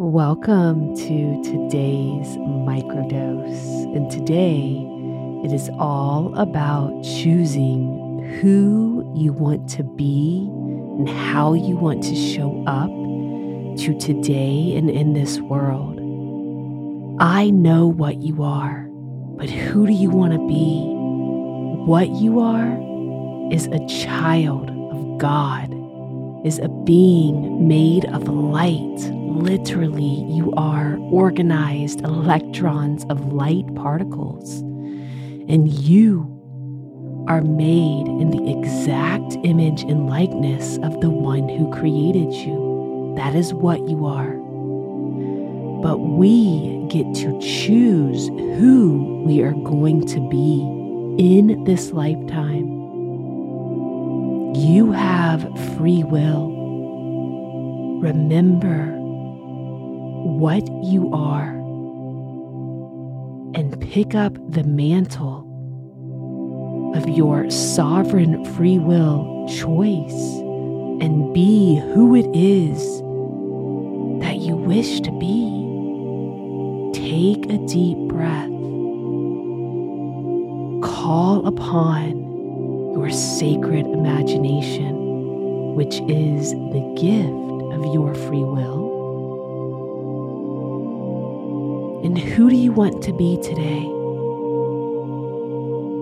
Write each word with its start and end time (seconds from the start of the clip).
Welcome 0.00 0.94
to 0.94 1.42
today's 1.42 2.28
microdose. 2.36 3.96
And 3.96 4.08
today 4.08 4.86
it 5.44 5.52
is 5.52 5.68
all 5.76 6.32
about 6.38 7.02
choosing 7.02 8.20
who 8.40 9.12
you 9.16 9.32
want 9.32 9.68
to 9.70 9.82
be 9.82 10.48
and 10.52 11.08
how 11.08 11.52
you 11.52 11.76
want 11.76 12.04
to 12.04 12.14
show 12.14 12.62
up 12.68 12.88
to 13.80 13.98
today 13.98 14.76
and 14.76 14.88
in 14.88 15.14
this 15.14 15.40
world. 15.40 15.98
I 17.20 17.50
know 17.50 17.88
what 17.88 18.18
you 18.18 18.44
are, 18.44 18.86
but 19.36 19.50
who 19.50 19.84
do 19.84 19.92
you 19.92 20.10
want 20.10 20.32
to 20.32 20.38
be? 20.46 20.84
What 21.90 22.08
you 22.10 22.38
are 22.38 22.78
is 23.52 23.66
a 23.66 23.84
child 23.88 24.70
of 24.70 25.18
God, 25.18 25.74
is 26.46 26.60
a 26.60 26.68
being 26.68 27.66
made 27.66 28.04
of 28.04 28.28
light 28.28 29.17
literally 29.38 30.24
you 30.30 30.52
are 30.56 30.96
organized 31.10 32.00
electrons 32.02 33.04
of 33.08 33.32
light 33.32 33.72
particles, 33.74 34.60
and 35.48 35.68
you 35.68 36.34
are 37.28 37.42
made 37.42 38.06
in 38.06 38.30
the 38.30 38.58
exact 38.58 39.36
image 39.44 39.82
and 39.82 40.08
likeness 40.08 40.78
of 40.78 41.00
the 41.00 41.10
one 41.10 41.48
who 41.48 41.70
created 41.72 42.32
you. 42.32 43.14
That 43.16 43.34
is 43.34 43.54
what 43.54 43.86
you 43.88 44.06
are. 44.06 44.36
But 45.82 45.98
we 45.98 46.84
get 46.88 47.14
to 47.16 47.38
choose 47.40 48.28
who 48.28 49.22
we 49.24 49.42
are 49.42 49.52
going 49.52 50.06
to 50.06 50.20
be 50.28 50.62
in 51.18 51.64
this 51.64 51.92
lifetime. 51.92 52.66
You 54.54 54.90
have 54.92 55.42
free 55.76 56.02
will. 56.02 56.56
Remember 58.00 58.97
what 60.28 60.66
you 60.84 61.10
are 61.12 61.50
and 63.54 63.80
pick 63.80 64.14
up 64.14 64.34
the 64.50 64.62
mantle 64.62 65.46
of 66.94 67.08
your 67.08 67.50
sovereign 67.50 68.44
free 68.54 68.78
will 68.78 69.46
choice 69.48 70.40
and 71.00 71.32
be 71.32 71.76
who 71.94 72.14
it 72.14 72.28
is 72.34 73.00
that 74.20 74.36
you 74.36 74.54
wish 74.54 75.00
to 75.00 75.10
be. 75.12 75.48
Take 76.92 77.46
a 77.50 77.58
deep 77.66 77.96
breath. 78.08 78.50
Call 80.82 81.46
upon 81.46 82.92
your 82.94 83.10
sacred 83.10 83.86
imagination, 83.86 85.74
which 85.74 86.00
is 86.08 86.50
the 86.50 86.94
gift 86.96 87.72
of 87.72 87.94
your 87.94 88.14
free 88.14 88.44
will. 88.44 88.87
And 92.04 92.16
who 92.16 92.48
do 92.48 92.54
you 92.54 92.70
want 92.70 93.02
to 93.02 93.12
be 93.12 93.36
today? 93.38 93.80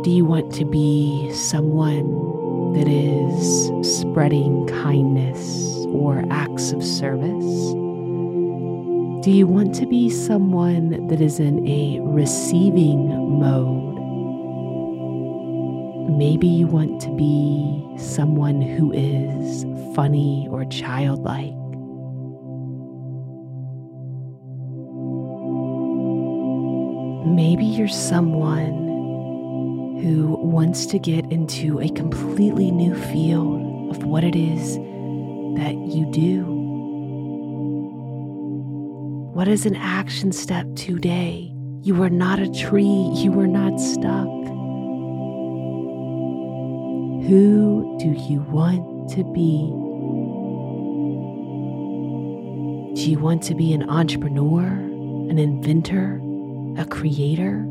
Do 0.03 0.11
you 0.11 0.27
want 0.27 0.53
to 0.55 0.67
be 0.67 1.33
someone 1.33 2.75
that 2.75 2.87
is 2.87 3.71
spreading 3.99 4.67
kindness 4.67 5.87
or 5.87 6.23
acts 6.31 6.73
of 6.73 6.85
service? 6.85 7.73
Do 9.25 9.31
you 9.31 9.47
want 9.47 9.75
to 9.77 9.87
be 9.87 10.11
someone 10.11 11.07
that 11.09 11.23
is 11.23 11.41
in 11.41 11.67
a 11.67 11.99
receiving 12.03 13.09
mode? 13.41 13.97
Maybe 16.17 16.47
you 16.47 16.67
want 16.67 17.01
to 17.01 17.11
be 17.17 17.85
someone 17.97 18.61
who 18.61 18.93
is 18.93 19.65
funny 19.95 20.47
or 20.51 20.67
childlike. 20.67 21.55
Maybe 27.27 27.65
you're 27.65 27.89
someone 27.89 28.87
who 30.01 30.37
wants 30.41 30.87
to 30.87 30.99
get 30.99 31.31
into 31.33 31.81
a 31.81 31.89
completely 31.89 32.71
new 32.71 32.95
field 32.95 33.91
of 33.91 34.05
what 34.05 34.23
it 34.23 34.37
is 34.37 34.77
that 35.59 35.75
you 35.75 36.07
do. 36.13 36.45
What 39.35 39.49
is 39.49 39.67
an 39.67 39.75
action 39.75 40.31
step 40.31 40.67
today? 40.77 41.53
You 41.83 42.01
are 42.05 42.11
not 42.11 42.39
a 42.39 42.49
tree, 42.49 43.11
you 43.17 43.39
are 43.41 43.49
not 43.49 43.81
stuck. 43.81 44.29
Who 47.27 47.97
do 47.99 48.13
you 48.13 48.41
want 48.49 49.11
to 49.11 49.25
be? 49.25 49.73
Do 52.95 53.11
you 53.11 53.19
want 53.19 53.43
to 53.43 53.55
be 53.57 53.73
an 53.73 53.91
entrepreneur, 53.91 54.63
an 54.63 55.39
inventor, 55.39 56.21
a 56.79 56.85
creator? 56.85 57.65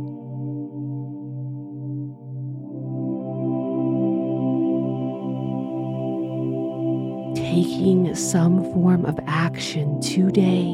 Taking 7.35 8.13
some 8.16 8.63
form 8.73 9.05
of 9.05 9.19
action 9.27 9.99
today 10.01 10.66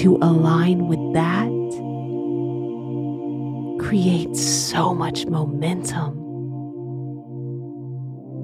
to 0.00 0.18
align 0.22 0.88
with 0.88 1.14
that 1.14 1.50
creates 3.90 4.40
so 4.40 4.94
much 4.94 5.26
momentum. 5.26 6.18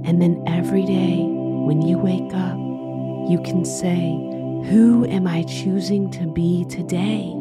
And 0.05 0.21
then 0.21 0.43
every 0.47 0.85
day 0.85 1.19
when 1.19 1.83
you 1.83 1.99
wake 1.99 2.35
up, 2.35 2.57
you 3.31 3.41
can 3.45 3.65
say, 3.65 4.11
Who 4.69 5.07
am 5.07 5.27
I 5.27 5.45
choosing 5.45 6.11
to 6.13 6.27
be 6.27 6.65
today? 6.69 7.33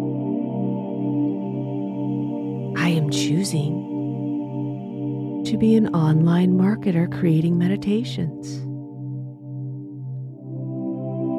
Choosing 3.36 5.44
to 5.46 5.58
be 5.58 5.76
an 5.76 5.94
online 5.94 6.54
marketer 6.54 7.12
creating 7.20 7.58
meditations. 7.58 8.60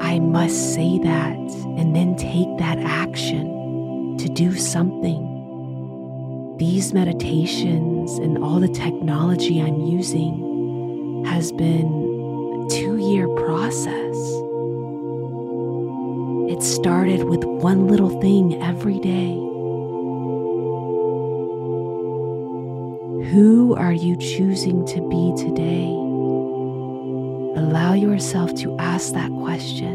I 0.05 0.19
must 0.19 0.75
say 0.75 0.99
that 0.99 1.39
and 1.79 1.97
then 1.97 2.15
take 2.17 2.55
that 2.59 2.79
action 2.81 4.19
to 4.19 4.29
do 4.29 4.55
something. 4.57 5.23
These 6.59 6.93
meditations 6.93 8.19
and 8.19 8.45
all 8.45 8.61
the 8.61 8.69
technology 8.69 9.63
I'm 9.63 9.81
using 9.81 11.25
has 11.25 11.51
been 11.51 11.87
a 11.87 12.69
two 12.69 12.99
year 12.99 13.27
process. 13.27 14.17
It 16.53 16.63
started 16.63 17.25
with 17.25 17.43
one 17.45 17.89
little 17.89 18.21
thing 18.21 18.63
every 18.63 19.01
day 19.01 19.47
Who 23.33 23.75
are 23.75 23.93
you 23.93 24.17
choosing 24.19 24.87
to 24.87 25.09
be 25.09 25.35
today? 25.37 25.87
Allow 27.61 27.95
yourself 27.95 28.55
to 28.57 28.79
ask 28.79 29.15
that 29.15 29.33
question 29.33 29.95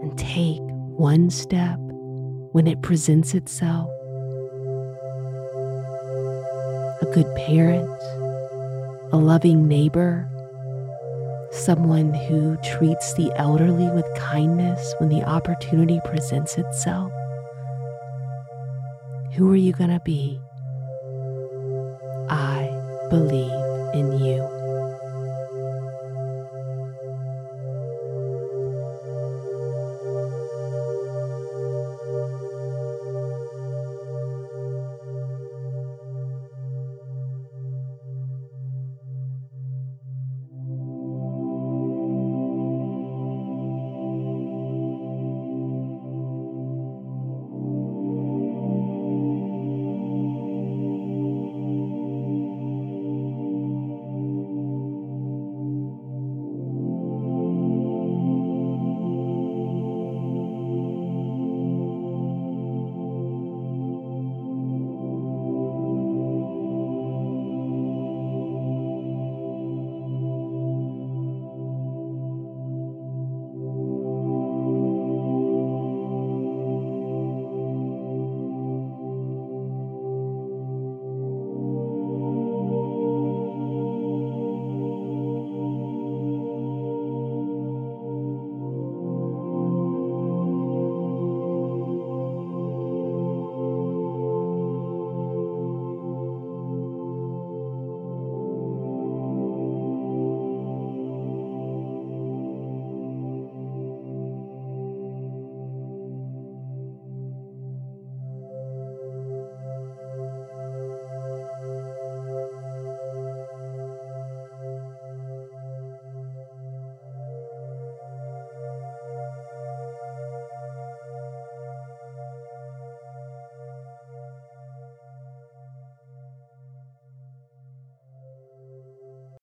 and 0.00 0.18
take 0.18 0.62
one 0.96 1.28
step 1.28 1.78
when 2.52 2.66
it 2.66 2.80
presents 2.80 3.34
itself. 3.34 3.90
A 7.02 7.06
good 7.12 7.30
parent, 7.36 7.86
a 9.12 9.18
loving 9.18 9.68
neighbor, 9.68 10.26
someone 11.50 12.14
who 12.14 12.56
treats 12.64 13.12
the 13.12 13.30
elderly 13.36 13.90
with 13.90 14.06
kindness 14.16 14.94
when 15.00 15.10
the 15.10 15.22
opportunity 15.22 16.00
presents 16.06 16.56
itself. 16.56 17.12
Who 19.36 19.52
are 19.52 19.56
you 19.56 19.74
going 19.74 19.90
to 19.90 20.00
be? 20.00 20.40
I 22.30 22.70
believe. 23.10 23.55